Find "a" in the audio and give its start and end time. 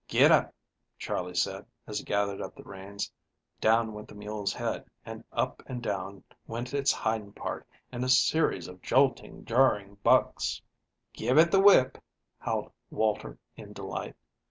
8.03-8.09